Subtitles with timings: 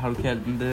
[0.00, 0.68] halvkveldende